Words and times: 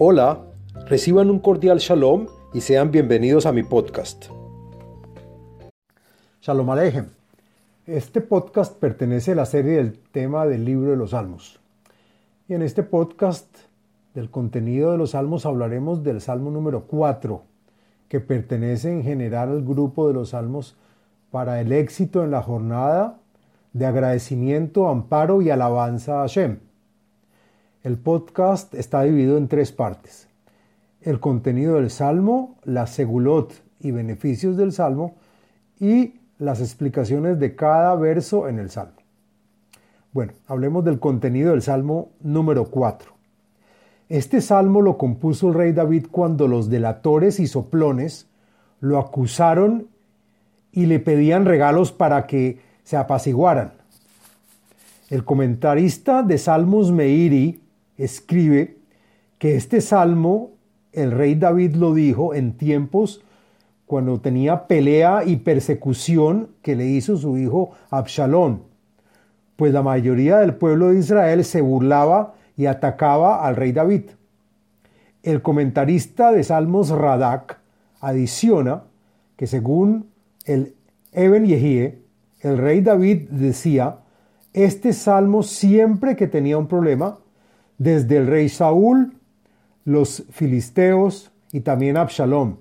Hola, 0.00 0.44
reciban 0.86 1.28
un 1.28 1.40
cordial 1.40 1.78
shalom 1.78 2.28
y 2.54 2.60
sean 2.60 2.92
bienvenidos 2.92 3.46
a 3.46 3.52
mi 3.52 3.64
podcast. 3.64 4.26
Shalom 6.40 6.70
Alejem. 6.70 7.08
Este 7.84 8.20
podcast 8.20 8.78
pertenece 8.78 9.32
a 9.32 9.34
la 9.34 9.44
serie 9.44 9.78
del 9.78 9.98
tema 9.98 10.46
del 10.46 10.64
libro 10.64 10.92
de 10.92 10.96
los 10.96 11.10
Salmos. 11.10 11.58
Y 12.46 12.54
en 12.54 12.62
este 12.62 12.84
podcast 12.84 13.48
del 14.14 14.30
contenido 14.30 14.92
de 14.92 14.98
los 14.98 15.10
Salmos 15.10 15.44
hablaremos 15.46 16.04
del 16.04 16.20
Salmo 16.20 16.52
número 16.52 16.84
4, 16.84 17.42
que 18.08 18.20
pertenece 18.20 18.92
en 18.92 19.02
general 19.02 19.48
al 19.48 19.64
grupo 19.64 20.06
de 20.06 20.14
los 20.14 20.28
Salmos 20.28 20.76
para 21.32 21.60
el 21.60 21.72
éxito 21.72 22.22
en 22.22 22.30
la 22.30 22.42
jornada 22.42 23.18
de 23.72 23.86
agradecimiento, 23.86 24.88
amparo 24.88 25.42
y 25.42 25.50
alabanza 25.50 26.18
a 26.18 26.20
Hashem. 26.20 26.67
El 27.84 27.96
podcast 27.96 28.74
está 28.74 29.02
dividido 29.04 29.38
en 29.38 29.46
tres 29.46 29.70
partes. 29.70 30.26
El 31.00 31.20
contenido 31.20 31.76
del 31.76 31.90
Salmo, 31.90 32.56
la 32.64 32.88
segulot 32.88 33.52
y 33.78 33.92
beneficios 33.92 34.56
del 34.56 34.72
Salmo 34.72 35.14
y 35.78 36.14
las 36.38 36.60
explicaciones 36.60 37.38
de 37.38 37.54
cada 37.54 37.94
verso 37.94 38.48
en 38.48 38.58
el 38.58 38.70
Salmo. 38.70 38.96
Bueno, 40.12 40.32
hablemos 40.48 40.84
del 40.84 40.98
contenido 40.98 41.52
del 41.52 41.62
Salmo 41.62 42.10
número 42.20 42.64
4. 42.64 43.12
Este 44.08 44.40
salmo 44.40 44.82
lo 44.82 44.98
compuso 44.98 45.48
el 45.48 45.54
rey 45.54 45.72
David 45.72 46.06
cuando 46.10 46.48
los 46.48 46.68
delatores 46.68 47.38
y 47.38 47.46
soplones 47.46 48.26
lo 48.80 48.98
acusaron 48.98 49.86
y 50.72 50.86
le 50.86 50.98
pedían 50.98 51.44
regalos 51.44 51.92
para 51.92 52.26
que 52.26 52.58
se 52.82 52.96
apaciguaran. 52.96 53.74
El 55.10 55.24
comentarista 55.24 56.24
de 56.24 56.38
Salmos 56.38 56.90
Meiri 56.90 57.67
escribe 57.98 58.78
que 59.38 59.56
este 59.56 59.80
salmo 59.80 60.52
el 60.92 61.12
rey 61.12 61.34
David 61.34 61.74
lo 61.74 61.94
dijo 61.94 62.34
en 62.34 62.56
tiempos 62.56 63.22
cuando 63.86 64.20
tenía 64.20 64.66
pelea 64.66 65.24
y 65.24 65.36
persecución 65.36 66.50
que 66.62 66.76
le 66.76 66.86
hizo 66.86 67.16
su 67.16 67.38
hijo 67.38 67.70
Absalón, 67.90 68.62
pues 69.56 69.72
la 69.72 69.82
mayoría 69.82 70.38
del 70.38 70.54
pueblo 70.54 70.88
de 70.88 70.98
Israel 70.98 71.44
se 71.44 71.60
burlaba 71.60 72.34
y 72.56 72.66
atacaba 72.66 73.46
al 73.46 73.56
rey 73.56 73.72
David. 73.72 74.10
El 75.22 75.42
comentarista 75.42 76.32
de 76.32 76.44
Salmos 76.44 76.90
Radak 76.90 77.58
adiciona 78.00 78.84
que 79.36 79.46
según 79.46 80.10
el 80.44 80.74
Eben 81.12 81.46
Yehie, 81.46 82.02
el 82.40 82.58
rey 82.58 82.80
David 82.80 83.28
decía, 83.30 83.98
este 84.52 84.92
salmo 84.92 85.42
siempre 85.42 86.16
que 86.16 86.26
tenía 86.26 86.58
un 86.58 86.68
problema, 86.68 87.18
desde 87.78 88.18
el 88.18 88.26
rey 88.26 88.48
Saúl, 88.48 89.14
los 89.84 90.24
filisteos 90.30 91.30
y 91.52 91.60
también 91.60 91.96
Absalom. 91.96 92.56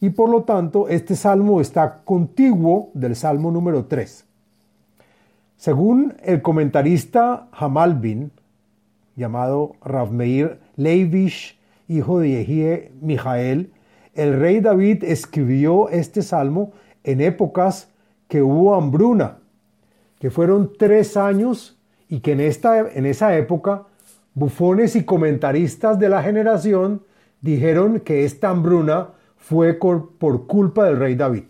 Y 0.00 0.10
por 0.10 0.28
lo 0.28 0.44
tanto, 0.44 0.88
este 0.88 1.16
salmo 1.16 1.60
está 1.60 2.02
contiguo 2.04 2.90
del 2.94 3.16
salmo 3.16 3.50
número 3.50 3.86
3. 3.86 4.24
Según 5.56 6.14
el 6.22 6.42
comentarista 6.42 7.48
Hamalbin, 7.52 8.30
llamado 9.16 9.74
Ravmeir 9.82 10.58
Leivish, 10.76 11.58
hijo 11.88 12.20
de 12.20 12.28
Yehie 12.30 12.92
Mijael, 13.00 13.72
el 14.14 14.38
rey 14.38 14.60
David 14.60 15.04
escribió 15.04 15.88
este 15.88 16.22
salmo 16.22 16.72
en 17.04 17.20
épocas 17.20 17.88
que 18.28 18.42
hubo 18.42 18.74
hambruna, 18.74 19.38
que 20.18 20.30
fueron 20.30 20.72
tres 20.78 21.16
años 21.16 21.78
y 22.08 22.20
que 22.20 22.32
en, 22.32 22.40
esta, 22.40 22.90
en 22.90 23.06
esa 23.06 23.36
época 23.36 23.84
bufones 24.36 24.96
y 24.96 25.04
comentaristas 25.04 25.98
de 25.98 26.10
la 26.10 26.22
generación 26.22 27.02
dijeron 27.40 28.00
que 28.00 28.26
esta 28.26 28.50
hambruna 28.50 29.08
fue 29.38 29.74
por 29.74 30.46
culpa 30.46 30.84
del 30.84 30.98
rey 30.98 31.14
David. 31.14 31.44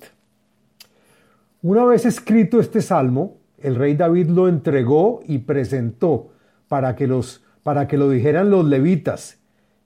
Una 1.62 1.84
vez 1.84 2.06
escrito 2.06 2.60
este 2.60 2.80
salmo, 2.80 3.38
el 3.58 3.74
rey 3.74 3.96
David 3.96 4.28
lo 4.28 4.46
entregó 4.46 5.20
y 5.26 5.38
presentó 5.38 6.28
para 6.68 6.94
que, 6.94 7.08
los, 7.08 7.44
para 7.64 7.88
que 7.88 7.96
lo 7.96 8.08
dijeran 8.08 8.50
los 8.50 8.64
levitas, 8.64 9.38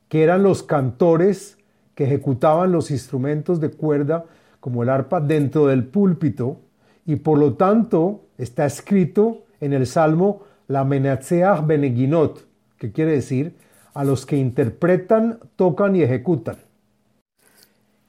que 0.09 0.23
eran 0.23 0.43
los 0.43 0.63
cantores 0.63 1.57
que 1.95 2.05
ejecutaban 2.05 2.71
los 2.71 2.91
instrumentos 2.91 3.61
de 3.61 3.71
cuerda 3.71 4.27
como 4.61 4.83
el 4.83 4.91
arpa 4.91 5.23
dentro 5.23 5.69
del 5.69 5.85
púlpito, 5.85 6.61
y 7.07 7.17
por 7.17 7.39
lo 7.39 7.55
tanto 7.55 8.27
está 8.37 8.67
escrito 8.67 9.45
en 9.59 9.73
el 9.73 9.87
salmo 9.87 10.43
la 10.69 10.85
Menatseach 10.85 11.65
Beneginot, 11.65 12.50
que 12.81 12.93
quiere 12.93 13.13
decir 13.13 13.55
a 13.93 14.05
los 14.05 14.25
que 14.25 14.39
interpretan, 14.39 15.39
tocan 15.55 15.95
y 15.95 16.03
ejecutan. 16.03 16.57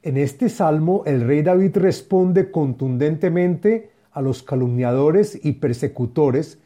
En 0.02 0.16
este 0.16 0.48
salmo 0.48 1.04
el 1.06 1.28
rey 1.28 1.42
David 1.42 1.76
responde 1.76 2.52
contundentemente 2.52 3.92
a 4.14 4.22
los 4.22 4.42
calumniadores 4.44 5.38
y 5.44 5.54
persecutores 5.54 6.58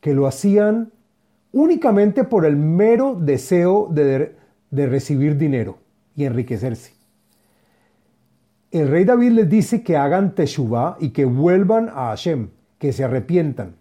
que 0.00 0.12
lo 0.12 0.26
hacían 0.26 0.92
únicamente 1.50 2.24
por 2.24 2.44
el 2.44 2.56
mero 2.56 3.16
deseo 3.18 3.88
de, 3.90 4.36
de 4.70 4.86
recibir 4.86 5.38
dinero 5.38 5.78
y 6.14 6.24
enriquecerse. 6.24 6.92
El 8.70 8.88
rey 8.88 9.04
David 9.04 9.30
les 9.30 9.48
dice 9.48 9.82
que 9.82 9.96
hagan 9.96 10.34
teshuvah 10.34 10.98
y 11.00 11.10
que 11.10 11.24
vuelvan 11.24 11.88
a 11.88 12.08
Hashem, 12.08 12.50
que 12.78 12.92
se 12.92 13.04
arrepientan, 13.04 13.76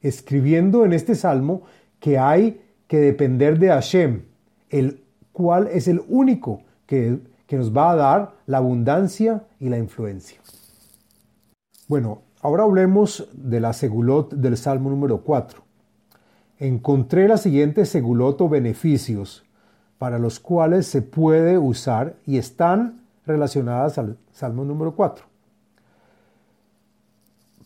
escribiendo 0.00 0.86
en 0.86 0.94
este 0.94 1.14
salmo 1.14 1.64
que 2.00 2.16
hay 2.16 2.62
que 2.88 2.98
depender 2.98 3.58
de 3.58 3.68
Hashem, 3.68 4.22
el 4.70 5.04
cual 5.32 5.68
es 5.68 5.86
el 5.86 6.02
único 6.08 6.62
que, 6.86 7.20
que 7.46 7.56
nos 7.56 7.76
va 7.76 7.92
a 7.92 7.96
dar 7.96 8.34
la 8.46 8.58
abundancia 8.58 9.44
y 9.60 9.68
la 9.68 9.78
influencia. 9.78 10.40
Bueno, 11.86 12.22
ahora 12.42 12.64
hablemos 12.64 13.28
de 13.32 13.60
la 13.60 13.72
segulot 13.72 14.34
del 14.34 14.56
Salmo 14.56 14.90
número 14.90 15.22
4. 15.22 15.62
Encontré 16.58 17.28
la 17.28 17.36
siguiente 17.36 17.84
segulot 17.84 18.40
o 18.40 18.48
beneficios 18.48 19.44
para 19.98 20.18
los 20.18 20.40
cuales 20.40 20.86
se 20.86 21.02
puede 21.02 21.58
usar 21.58 22.16
y 22.26 22.38
están 22.38 23.02
relacionadas 23.26 23.98
al 23.98 24.16
Salmo 24.32 24.64
número 24.64 24.94
4. 24.94 25.24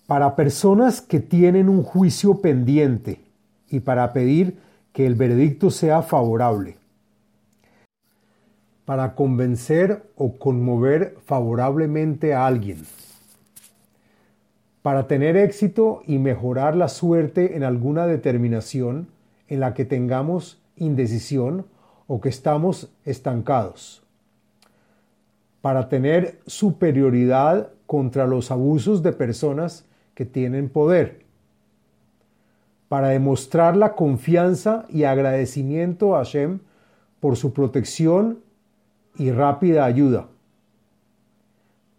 Para 0.06 0.34
personas 0.34 1.00
que 1.00 1.20
tienen 1.20 1.68
un 1.68 1.82
juicio 1.82 2.40
pendiente 2.40 3.24
y 3.70 3.80
para 3.80 4.12
pedir 4.12 4.58
que 4.92 5.06
el 5.06 5.14
veredicto 5.14 5.70
sea 5.70 6.02
favorable. 6.02 6.76
Para 8.84 9.14
convencer 9.14 10.02
o 10.16 10.38
conmover 10.38 11.16
favorablemente 11.24 12.34
a 12.34 12.46
alguien. 12.46 12.82
Para 14.82 15.06
tener 15.06 15.36
éxito 15.36 16.02
y 16.06 16.18
mejorar 16.18 16.76
la 16.76 16.88
suerte 16.88 17.56
en 17.56 17.62
alguna 17.62 18.06
determinación 18.06 19.08
en 19.48 19.60
la 19.60 19.74
que 19.74 19.84
tengamos 19.84 20.60
indecisión 20.76 21.66
o 22.06 22.20
que 22.20 22.28
estamos 22.28 22.92
estancados. 23.04 24.02
Para 25.60 25.88
tener 25.88 26.40
superioridad 26.46 27.70
contra 27.86 28.26
los 28.26 28.50
abusos 28.50 29.02
de 29.02 29.12
personas 29.12 29.86
que 30.14 30.26
tienen 30.26 30.68
poder 30.68 31.21
para 32.92 33.08
demostrar 33.08 33.74
la 33.74 33.94
confianza 33.94 34.84
y 34.90 35.04
agradecimiento 35.04 36.14
a 36.14 36.18
Hashem 36.18 36.58
por 37.20 37.38
su 37.38 37.54
protección 37.54 38.40
y 39.16 39.30
rápida 39.30 39.86
ayuda, 39.86 40.28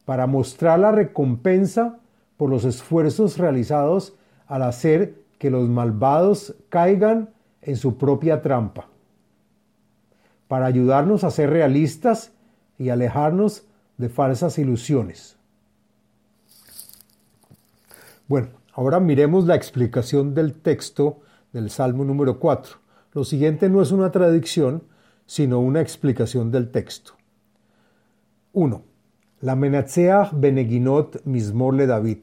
para 0.06 0.28
mostrar 0.28 0.78
la 0.78 0.92
recompensa 0.92 1.98
por 2.38 2.52
los 2.52 2.64
esfuerzos 2.64 3.40
realizados 3.40 4.14
al 4.46 4.62
hacer 4.62 5.16
que 5.40 5.50
los 5.50 5.68
malvados 5.68 6.54
caigan 6.70 7.32
en 7.64 7.76
su 7.76 7.98
propia 7.98 8.44
trampa, 8.44 8.86
para 10.48 10.68
ayudarnos 10.68 11.24
a 11.24 11.32
ser 11.32 11.50
realistas 11.50 12.34
y 12.78 12.90
alejarnos 12.90 13.66
de 13.98 14.10
falsas 14.10 14.60
ilusiones. 14.60 15.38
Bueno, 18.28 18.50
Ahora 18.76 19.00
miremos 19.00 19.46
la 19.46 19.56
explicación 19.56 20.34
del 20.34 20.56
texto 20.56 21.22
del 21.52 21.70
Salmo 21.70 22.04
número 22.06 22.40
4. 22.40 22.78
Lo 23.14 23.24
siguiente 23.24 23.70
no 23.70 23.84
es 23.84 23.92
una 23.92 24.12
tradición, 24.12 24.84
sino 25.28 25.60
una 25.60 25.80
explicación 25.80 26.52
del 26.52 26.72
texto. 26.72 27.14
1. 28.54 28.84
La 29.42 29.56
Menatseach 29.56 30.32
Beneginot 30.34 31.24
Mismorle 31.24 31.86
David. 31.86 32.20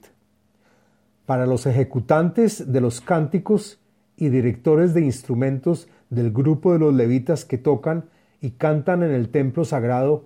Para 1.25 1.47
los 1.47 1.67
ejecutantes 1.67 2.73
de 2.73 2.81
los 2.81 3.01
cánticos 3.01 3.79
y 4.17 4.29
directores 4.29 4.93
de 4.93 5.03
instrumentos 5.03 5.87
del 6.09 6.33
grupo 6.33 6.73
de 6.73 6.81
los 6.81 6.93
levitas 6.93 7.45
que 7.45 7.59
tocan 7.59 8.07
y 8.41 8.51
cantan 8.51 9.05
en 9.05 9.13
el 9.13 9.29
templo 9.29 9.65
sagrado 9.65 10.25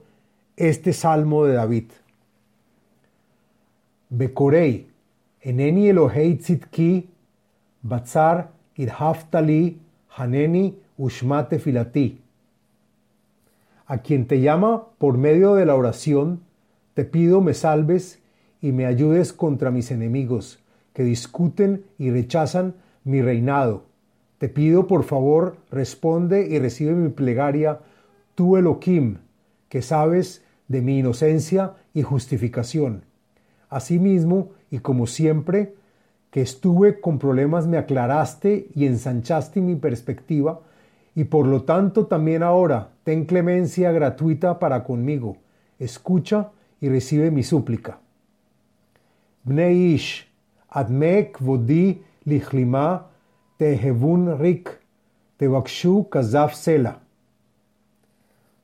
este 0.57 0.95
salmo 0.95 1.45
de 1.45 1.53
David. 1.53 1.91
Becorei, 4.09 4.94
Eneni 5.45 5.89
Elohei 5.89 6.37
tzitki, 6.37 7.07
batzar 7.83 8.47
irhaftali, 8.81 9.79
haneni 10.17 10.75
ushmate 10.97 11.59
filati. 11.59 12.07
a 13.87 13.99
quien 13.99 14.27
te 14.27 14.41
llama 14.41 14.87
por 14.99 15.19
medio 15.19 15.55
de 15.55 15.67
la 15.67 15.75
oración, 15.75 16.41
te 16.95 17.05
pido 17.05 17.41
me 17.41 17.55
salves 17.55 18.21
y 18.61 18.73
me 18.73 18.87
ayudes 18.87 19.33
contra 19.33 19.71
mis 19.71 19.91
enemigos, 19.91 20.59
que 20.93 21.05
discuten 21.05 21.85
y 21.99 22.11
rechazan 22.11 22.75
mi 23.05 23.21
reinado. 23.21 23.85
Te 24.39 24.49
pido 24.49 24.87
por 24.87 25.05
favor, 25.05 25.57
responde 25.71 26.49
y 26.49 26.59
recibe 26.59 26.93
mi 26.93 27.11
plegaria, 27.11 27.81
tú 28.35 28.57
Elohim, 28.57 29.19
que 29.69 29.83
sabes 29.83 30.43
de 30.69 30.81
mi 30.81 30.99
inocencia 31.01 31.75
y 31.93 32.03
justificación. 32.03 33.03
Asimismo, 33.69 34.51
y 34.75 34.81
como 34.81 35.07
siempre, 35.07 35.77
que 36.33 36.43
estuve 36.43 37.01
con 37.01 37.21
problemas 37.21 37.69
me 37.69 37.79
aclaraste 37.79 38.67
y 38.75 38.87
ensanchaste 38.87 39.61
mi 39.61 39.77
perspectiva, 39.77 40.63
y 41.15 41.23
por 41.23 41.47
lo 41.47 41.63
tanto 41.63 42.07
también 42.07 42.43
ahora 42.43 42.89
ten 43.05 43.25
clemencia 43.25 43.93
gratuita 43.93 44.59
para 44.59 44.83
conmigo. 44.83 45.37
Escucha 45.79 46.51
y 46.81 46.89
recibe 46.89 47.31
mi 47.31 47.45
súplica. 47.45 48.01
Ish, 49.49 50.29
admek 50.71 51.39
vodi 51.39 52.03
lichlima 52.25 53.07
tehevun 53.57 54.41
rik, 54.41 54.71
tevakshu 55.37 56.09
kazaf 56.09 56.55
sela. 56.55 56.99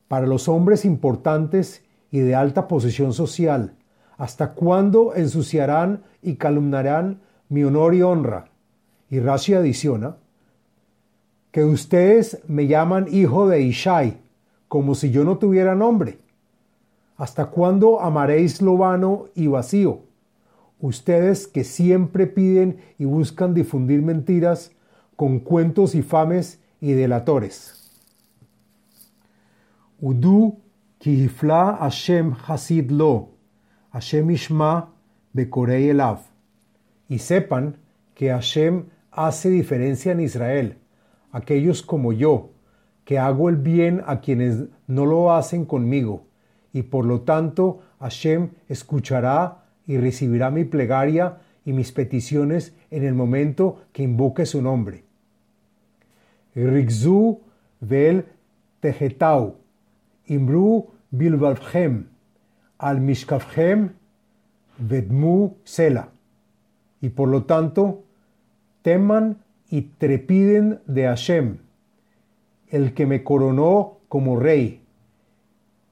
Para 0.08 0.26
los 0.26 0.48
hombres 0.48 0.84
importantes 0.84 1.84
y 2.10 2.18
de 2.18 2.34
alta 2.34 2.66
posición 2.66 3.12
social, 3.12 3.76
¿hasta 4.20 4.52
cuándo 4.52 5.14
ensuciarán 5.14 6.02
y 6.20 6.34
calumnarán 6.34 7.22
mi 7.48 7.64
honor 7.64 7.94
y 7.94 8.02
honra? 8.02 8.50
Y 9.08 9.18
Rashi 9.18 9.54
adiciona, 9.54 10.16
que 11.52 11.64
ustedes 11.64 12.42
me 12.46 12.66
llaman 12.66 13.06
hijo 13.10 13.48
de 13.48 13.62
Ishai, 13.62 14.18
como 14.68 14.94
si 14.94 15.10
yo 15.10 15.24
no 15.24 15.38
tuviera 15.38 15.74
nombre. 15.74 16.18
¿Hasta 17.16 17.46
cuándo 17.46 18.02
amaréis 18.02 18.60
lo 18.60 18.76
vano 18.76 19.28
y 19.34 19.46
vacío? 19.46 20.00
Ustedes 20.80 21.46
que 21.46 21.64
siempre 21.64 22.26
piden 22.26 22.76
y 22.98 23.06
buscan 23.06 23.54
difundir 23.54 24.02
mentiras 24.02 24.70
con 25.16 25.38
cuentos 25.38 25.94
infames 25.94 26.60
y 26.78 26.92
delatores. 26.92 27.90
Udu 29.98 30.58
kihifla 30.98 31.78
Hashem 31.80 32.34
Hasid 32.46 32.90
lo, 32.90 33.39
Y 37.08 37.18
sepan 37.18 37.76
que 38.14 38.30
Hashem 38.30 38.84
hace 39.10 39.50
diferencia 39.50 40.12
en 40.12 40.20
Israel. 40.20 40.78
Aquellos 41.32 41.82
como 41.82 42.12
yo, 42.12 42.50
que 43.04 43.18
hago 43.18 43.48
el 43.48 43.56
bien 43.56 44.02
a 44.06 44.20
quienes 44.20 44.64
no 44.86 45.06
lo 45.06 45.32
hacen 45.32 45.64
conmigo, 45.64 46.26
y 46.72 46.82
por 46.82 47.04
lo 47.04 47.22
tanto 47.22 47.80
Hashem 47.98 48.50
escuchará 48.68 49.64
y 49.86 49.98
recibirá 49.98 50.50
mi 50.50 50.64
plegaria 50.64 51.38
y 51.64 51.72
mis 51.72 51.90
peticiones 51.90 52.74
en 52.90 53.04
el 53.04 53.14
momento 53.14 53.82
que 53.92 54.04
invoque 54.04 54.46
su 54.46 54.62
nombre. 54.62 55.04
Rigzu 56.54 57.40
vel 57.80 58.26
tehetau, 58.80 59.56
imru 60.26 60.90
al 62.80 63.00
mishkafhem 63.00 63.90
vedmu 64.78 65.56
sela. 65.64 66.08
Y 67.00 67.10
por 67.10 67.28
lo 67.28 67.44
tanto, 67.44 68.04
teman 68.82 69.38
y 69.68 69.82
trepiden 69.82 70.80
de 70.86 71.04
Hashem, 71.04 71.58
el 72.68 72.94
que 72.94 73.06
me 73.06 73.22
coronó 73.22 73.98
como 74.08 74.38
rey, 74.38 74.82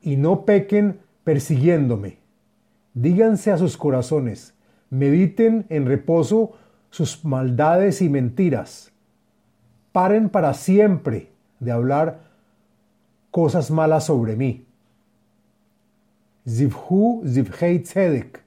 y 0.01 0.17
no 0.17 0.45
pequen 0.45 1.01
persiguiéndome. 1.25 2.19
Díganse 2.95 3.53
a 3.53 3.59
sus 3.59 3.77
corazones, 3.77 4.55
mediten 4.91 5.67
en 5.69 5.87
reposo 5.87 6.53
sus 6.91 7.25
maldades 7.25 8.01
y 8.01 8.09
mentiras. 8.09 8.93
Paren 9.93 10.31
para 10.31 10.55
siempre 10.55 11.31
de 11.61 11.71
hablar 11.71 12.21
cosas 13.31 13.71
malas 13.71 14.05
sobre 14.05 14.37
mí. 14.37 14.68
Zivhu 16.49 17.23
zivhei 17.27 17.81
tzedek, 17.81 18.41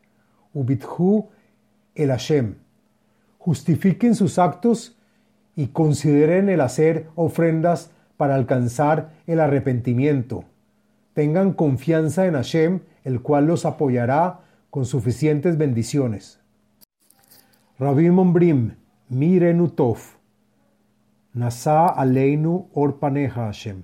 ubithu 0.54 1.30
el 1.96 2.10
Hashem. 2.10 2.56
Justifiquen 3.38 4.16
sus 4.16 4.40
actos 4.40 4.98
y 5.56 5.68
consideren 5.68 6.50
el 6.50 6.62
hacer 6.62 7.08
ofrendas 7.16 7.92
para 8.18 8.36
alcanzar 8.36 9.12
el 9.28 9.40
arrepentimiento. 9.40 10.46
Tengan 11.14 11.54
confianza 11.54 12.26
en 12.26 12.36
Hashem, 12.36 12.80
el 13.04 13.22
cual 13.22 13.46
los 13.46 13.66
apoyará 13.66 14.42
con 14.70 14.86
suficientes 14.86 15.58
bendiciones. 15.58 16.40
Rabim 17.78 18.18
Ombrim, 18.18 18.76
Mirenu 19.10 19.70
Tov, 19.70 19.98
Nasa 21.34 21.88
Aleinu 21.88 22.70
Orpaneja 22.74 23.46
Hashem. 23.46 23.84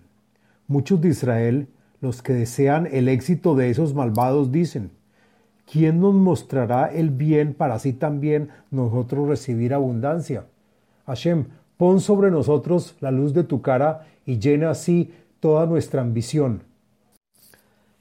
Muchos 0.68 1.02
de 1.02 1.10
Israel, 1.10 1.68
los 2.02 2.22
que 2.22 2.34
desean 2.34 2.88
el 2.92 3.08
éxito 3.08 3.56
de 3.56 3.70
esos 3.70 3.94
malvados, 3.94 4.52
dicen, 4.52 4.92
¿quién 5.72 6.00
nos 6.00 6.14
mostrará 6.14 6.88
el 6.88 7.10
bien 7.10 7.54
para 7.54 7.76
así 7.76 7.94
también 7.94 8.50
nosotros 8.72 9.28
recibir 9.28 9.74
abundancia? 9.74 10.46
Hashem, 11.06 11.46
pon 11.78 12.00
sobre 12.00 12.32
nosotros 12.32 12.96
la 13.00 13.12
luz 13.12 13.34
de 13.34 13.44
tu 13.44 13.62
cara 13.62 14.08
y 14.26 14.40
llena 14.40 14.72
así 14.72 15.14
toda 15.40 15.66
nuestra 15.66 16.02
ambición. 16.02 16.64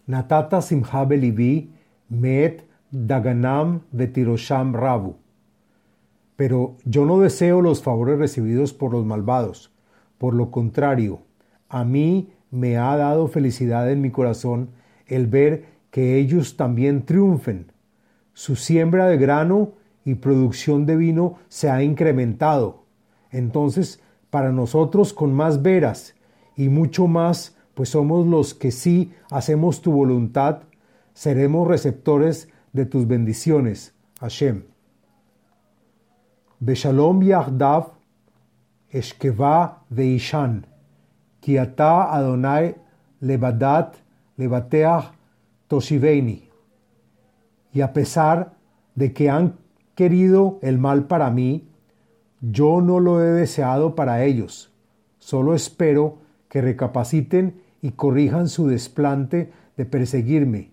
Natata 0.07 0.63
simha 0.63 1.05
belibi 1.05 1.71
met 2.09 2.65
daganam 2.93 3.83
vetirosham 3.93 4.75
rabu. 4.75 5.17
Pero 6.37 6.77
yo 6.85 7.07
no 7.07 7.19
deseo 7.19 7.61
los 7.61 7.83
favores 7.83 8.19
recibidos 8.19 8.73
por 8.73 8.93
los 8.93 9.05
malvados. 9.05 9.73
Por 10.19 10.35
lo 10.35 10.51
contrario, 10.51 11.21
a 11.69 11.85
mí 11.85 12.31
me 12.51 12.77
ha 12.77 12.97
dado 12.97 13.29
felicidad 13.29 13.91
en 13.91 14.01
mi 14.01 14.11
corazón 14.11 14.71
el 15.07 15.27
ver 15.27 15.65
que 15.91 16.19
ellos 16.19 16.57
también 16.57 17.05
triunfen. 17.05 17.73
Su 18.33 18.57
siembra 18.57 19.07
de 19.07 19.17
grano 19.17 19.73
y 20.05 20.15
producción 20.17 20.87
de 20.87 20.97
vino 20.97 21.39
se 21.49 21.71
ha 21.71 21.83
incrementado. 21.83 22.85
Entonces, 23.31 24.01
para 24.31 24.53
nosotros 24.53 25.13
con 25.13 25.33
más 25.33 25.63
veras 25.63 26.15
y 26.57 26.69
mucho 26.69 27.07
más, 27.07 27.57
pues 27.75 27.91
somos 27.91 28.27
los 28.27 28.55
que 28.55 28.71
sí 28.71 29.13
hacemos 29.31 29.83
tu 29.83 29.93
voluntad, 29.93 30.63
seremos 31.15 31.69
receptores 31.69 32.49
de 32.73 32.87
tus 32.87 33.07
bendiciones, 33.07 33.95
Hashem. 34.21 34.65
Beshalom 36.59 37.23
Yahdav 37.23 37.93
Eshkeva 38.91 39.83
Veishan, 39.91 40.67
Kiata 41.47 42.13
Adonai 42.13 42.75
Levadat. 43.21 43.95
Y 47.73 47.81
a 47.81 47.93
pesar 47.93 48.53
de 48.97 49.13
que 49.13 49.31
han 49.31 49.55
querido 49.95 50.59
el 50.63 50.79
mal 50.79 51.05
para 51.07 51.31
mí, 51.31 51.69
yo 52.41 52.81
no 52.81 52.99
lo 52.99 53.23
he 53.23 53.29
deseado 53.29 53.95
para 53.95 54.25
ellos. 54.25 54.73
Solo 55.21 55.55
espero 55.55 56.19
que 56.49 56.63
recapaciten 56.63 57.63
y 57.81 57.93
corrijan 57.93 58.49
su 58.49 58.67
desplante 58.67 59.53
de 59.77 59.85
perseguirme. 59.85 60.73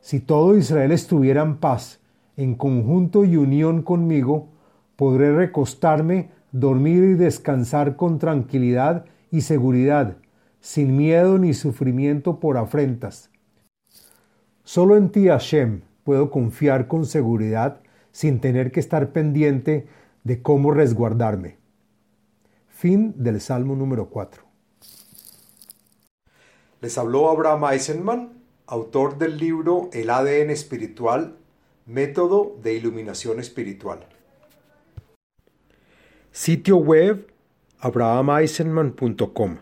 Si 0.00 0.18
todo 0.18 0.56
Israel 0.56 0.90
estuviera 0.90 1.42
en 1.42 1.58
paz, 1.58 2.00
en 2.36 2.56
conjunto 2.56 3.24
y 3.24 3.36
unión 3.36 3.82
conmigo, 3.82 4.48
podré 4.96 5.32
recostarme, 5.32 6.30
dormir 6.50 7.04
y 7.04 7.14
descansar 7.14 7.94
con 7.94 8.18
tranquilidad 8.18 9.04
y 9.32 9.40
seguridad, 9.40 10.18
sin 10.60 10.96
miedo 10.96 11.38
ni 11.38 11.54
sufrimiento 11.54 12.38
por 12.38 12.58
afrentas. 12.58 13.30
Solo 14.62 14.96
en 14.96 15.10
ti, 15.10 15.26
Hashem, 15.26 15.80
puedo 16.04 16.30
confiar 16.30 16.86
con 16.86 17.06
seguridad 17.06 17.80
sin 18.12 18.40
tener 18.40 18.70
que 18.70 18.78
estar 18.78 19.10
pendiente 19.10 19.88
de 20.22 20.42
cómo 20.42 20.70
resguardarme. 20.70 21.56
Fin 22.68 23.14
del 23.16 23.40
Salmo 23.40 23.74
número 23.74 24.10
4. 24.10 24.44
Les 26.82 26.98
habló 26.98 27.30
Abraham 27.30 27.64
Eisenman, 27.72 28.32
autor 28.66 29.16
del 29.16 29.38
libro 29.38 29.88
El 29.92 30.10
ADN 30.10 30.50
espiritual, 30.50 31.36
método 31.86 32.56
de 32.62 32.74
iluminación 32.74 33.40
espiritual. 33.40 34.06
Sitio 36.32 36.76
web 36.76 37.31
abrahameisenman.com 37.88 39.52